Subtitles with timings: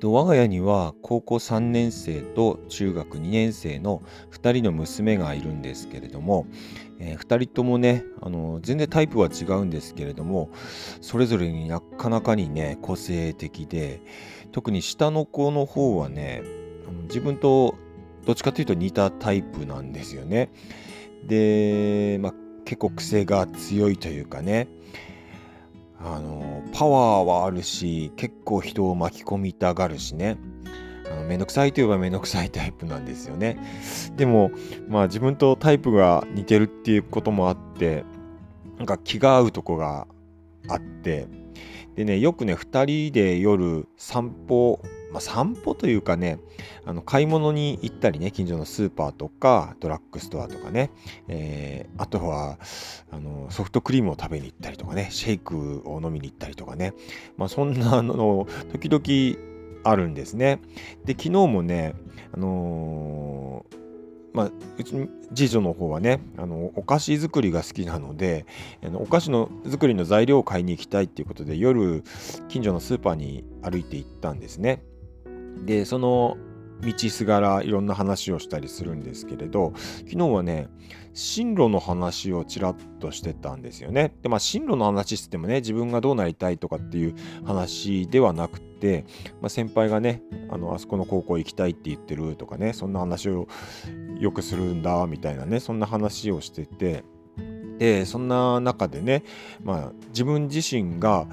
[0.00, 4.02] と、我が家には高校3年生と中学2年生の
[4.32, 6.46] 2人の娘がいるんですけれども、
[6.98, 10.50] えー、2人ともねあの全然タイプは違うんですけれども
[11.00, 14.02] それぞれになかなかにね個性的で
[14.52, 16.42] 特に下の子の方はね
[17.04, 17.76] 自分と
[18.26, 20.50] どっちかというと似たタイプなんですよね。
[21.24, 24.68] で、まあ、結構癖が強いというかね
[26.02, 30.38] あのパワーはあるし結構人を巻き込みたがるしね。
[31.10, 33.58] あのめんどくさいといえばめんどくさいタイプなんですよね。
[34.16, 34.50] でも
[34.88, 38.04] まあ自分とタイプが似てるっていうこともあって
[38.78, 40.06] なんか気が合うとこが
[40.68, 41.28] あって。
[41.96, 44.80] でねよくね2人で夜散歩
[45.12, 46.38] まあ、散歩というかね
[46.84, 50.90] あの買い物に行ったりね近所のスーパーとかドラッグストアとかね、
[51.28, 52.58] えー、あとは
[53.10, 56.94] あのソフトクリームを食べに行ったりとかねシェイクを飲みに行ったりとかね、
[57.36, 59.50] まあ、そんなの時々
[59.82, 60.60] あるんですね。
[61.04, 61.94] で昨日もね
[62.32, 63.80] あのー
[64.32, 64.94] まあ、うち
[65.34, 68.46] 次女の方はねあのお菓子作りが好きなので
[68.82, 72.04] あのお菓子の作りの材料を買いに行きたいっていうことで夜
[72.48, 74.82] 近所のスーパーに歩いて行ったんですね。
[75.64, 76.36] でその
[76.82, 80.68] 道すがらいろんな話をしたりするんですけれど昨日はね
[81.12, 84.14] 進路の話をちらっとしてたんですよね。
[84.22, 89.04] でまあ進路の話してもね自分がどうなりたいとかっていう話ではなくて、
[89.40, 93.48] まあ、先輩がねあのあそこの高校行きたいって言ってるとかねそんな話を
[94.18, 97.04] よくするんだみたいなねそんな話をしてて
[97.78, 99.24] でそんな中でね、
[99.64, 101.26] まあ、自分自身が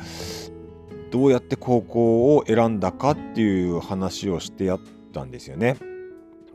[1.12, 4.80] どうやって高校を選んだかっていう話をしてやっ
[5.14, 5.78] たんですよね。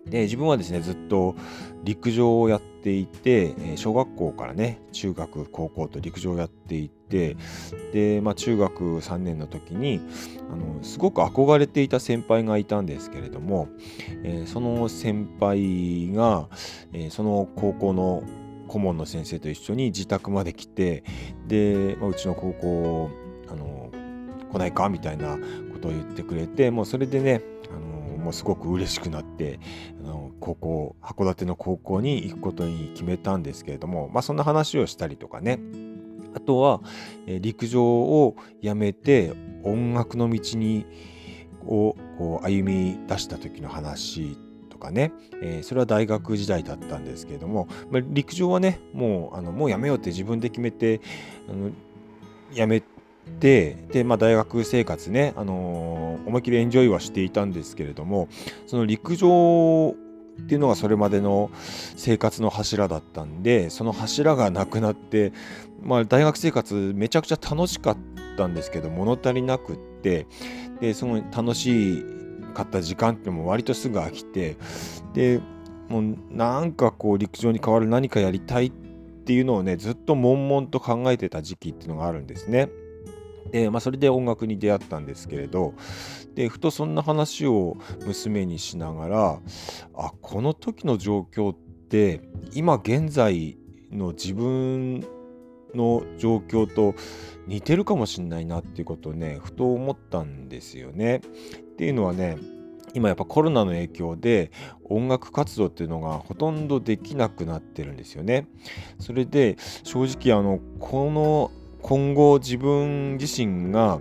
[0.06, 1.36] で自分はですねずっと
[1.84, 7.36] 陸上をやっていて小学校からね中学高校と陸上をやっていて
[7.92, 10.00] で、まあ、中学3年の時に
[10.50, 13.68] あのすごく憧れていた先輩がいたんですけれども、
[14.24, 16.48] え、その先輩が、
[16.92, 18.22] え、その高校の
[18.68, 21.04] 顧問の先生と一緒に自宅まで来て
[21.46, 23.10] で、まあ、うちの高校
[24.52, 25.38] 来ないかみたいな
[25.72, 29.58] ことを言ってくれてもうそれでねあのもうすごく嬉しくなって
[30.00, 35.58] あの高校函館の高校に行くことに決めたんですけれどもまあそんな話をしたりとかね。
[36.34, 36.80] あとは、
[37.26, 40.86] え陸上をやめて音楽の道に
[41.66, 44.38] をこう歩み出した時の話
[44.68, 51.00] とかね、えー、それは大学時代だったんですけれども、まあ、陸上はねもうあのもうやめようって自分で決めて
[51.48, 51.70] あの
[52.52, 52.82] やめ
[53.40, 58.28] でで、まあ、大学生活ね、あのー、思いっきりエンジョイはしていたんですけれども
[58.66, 59.94] その陸上
[60.40, 61.50] っていうのがそれまでの
[61.96, 65.32] 生活の柱だったんでその柱がなくなって、
[65.82, 67.96] まあ、大学生活めちゃくちゃ楽しかっ
[68.36, 70.26] たんですけど物足りなくって
[70.80, 72.04] でその楽し
[72.54, 74.56] かった時間っていうのも割とすぐ飽きて
[75.14, 75.40] で
[75.88, 78.72] もうなんかこう陸上に代わる何かやりたいっ
[79.24, 82.70] ていうのをねずっと悶々と考えてた時期っていうのがあるんですね。
[83.52, 85.74] で、まあ、それで音楽に出会ったんですけれど
[86.34, 89.40] でふとそんな話を娘にしながら
[89.94, 92.22] あこの時の状況って
[92.54, 93.58] 今現在
[93.92, 95.06] の自分
[95.74, 96.94] の状況と
[97.46, 101.16] 似てるかもしんないなっていうことをねふと思ったんですよね。
[101.16, 101.20] っ
[101.76, 102.38] ていうのはね
[102.94, 104.50] 今やっぱコロナの影響で
[104.84, 108.48] 音楽活動っていうのがほとんどできなくなってるんですよね。
[108.98, 111.50] それで正直あのこの
[111.82, 114.00] 今後自分自身が、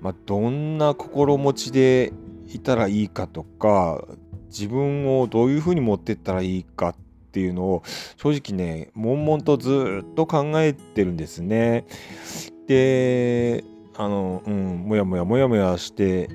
[0.00, 2.12] まあ、どんな心持ちで
[2.48, 4.04] いたらいいかとか
[4.48, 6.94] 自分をどういうふうに持っていったらいいかっ
[7.32, 7.82] ていうのを
[8.16, 11.84] 正直ね悶々とずっと考えてるんですね。
[12.66, 13.64] で
[13.96, 16.28] あのうんもやもやもやもやして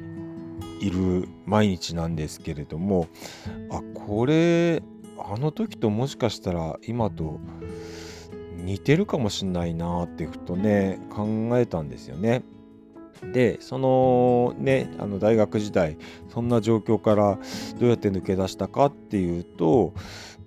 [0.80, 3.08] いる毎日なんですけれども
[3.70, 4.82] あこれ
[5.18, 7.40] あの時ともしかしたら今と
[8.70, 12.44] 似てるかもしんないなってふとね考えたんですよね。
[13.34, 15.98] でそのねあの大学時代
[16.30, 17.40] そんな状況から
[17.80, 19.94] どうやって抜け出したかっていうと、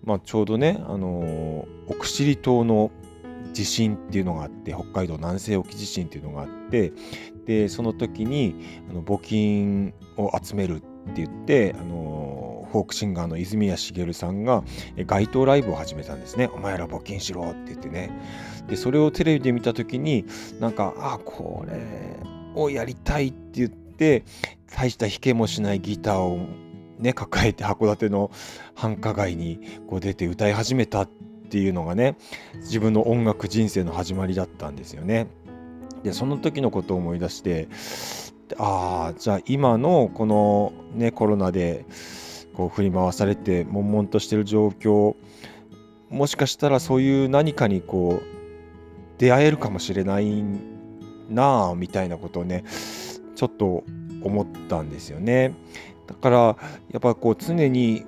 [0.05, 2.93] まあ、ちょうどねあの奥尻島の
[3.53, 6.93] 地震っていうのがあって北海道南西沖地震っていうのがあって
[7.45, 8.55] でその時に
[8.89, 10.81] あの募金を集めるっ
[11.15, 12.22] て言ってあの
[12.73, 14.65] フォークシンガーの泉谷しげるさんが
[15.07, 16.49] 街頭ライブを始めたんですね。
[16.55, 18.11] お前ら募金しろって言ってね。
[18.67, 20.25] で、それをテレビで見た時に、
[20.59, 22.17] なんか、あ、これ
[22.55, 24.25] をやりたいって言って、
[24.75, 26.39] 大した弾けもしないギターを
[26.99, 28.31] ね、抱えて函館の
[28.75, 31.11] 繁華街にこう出て歌い始めたっ
[31.51, 32.17] ていうのがね、
[32.55, 35.27] 自分の音楽人生の始まりだったんですよね。
[36.05, 37.69] で、その時のことを思い出して、
[38.59, 41.87] ああじゃあ今のこのねコロナで
[42.55, 45.17] こう振り回されて悶々としてる状況
[46.11, 50.45] もしかしたらそういう何かにこう出会えるかもしれない
[51.29, 52.65] なあみたいなことをね
[53.35, 53.85] ちょっと
[54.23, 55.55] 思ったんですよね。
[56.07, 58.05] だからやっぱこう常に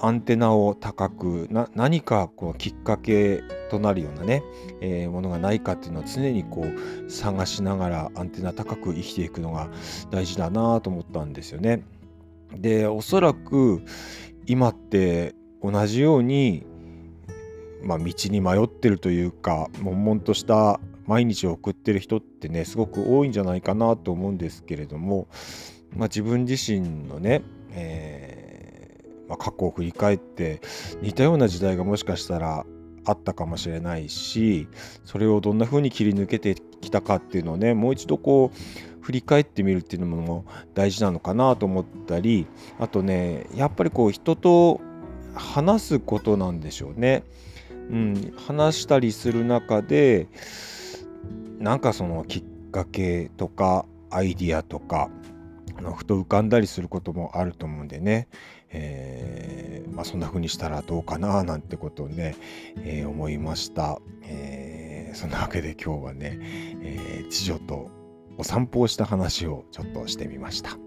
[0.00, 4.42] アンテナを高く何かこうきっかけとなるようなね、
[4.80, 9.68] えー、ものがないかっていうのを常にこう探しながらアンテナ高く生きていくのが
[10.10, 11.82] 大事だなと思ったんですよね。
[12.54, 13.82] でおそらく
[14.46, 16.64] 今って同じように、
[17.82, 25.28] まあ、道に迷ってるというか悶々とした毎日を送ってる人ってねすごく多いんじゃないかなと思うんですけれども、
[25.96, 30.60] まあ、自分自身のね、えー、まあ、過去を振り返って
[31.02, 32.66] 似たような時代がもしかしたら
[33.04, 34.68] あったかもしれないし
[35.04, 40.44] それをどんな風に切り抜けてきたかっていうのをねもう一度こう振り返ってみるっていうのも
[40.74, 42.48] 大事なのかなと思ったり
[42.80, 44.80] あとねやっぱりこう人と
[45.32, 47.22] 話すことなんでしょうね。
[47.70, 50.26] うん、話したりする中で
[51.60, 55.08] なんかそのきっかけとかアイディアとか
[55.94, 58.26] ふと浮かんだりすることもあると思うんでね、
[58.70, 62.34] えー、まあ、そんな風にしたらどうかななんてことをね、
[62.78, 66.40] えー、思いました、えー、そんなわけで今日はね、
[66.82, 68.05] え次女と
[68.38, 70.78] お散歩をした話をちょっとしてみました。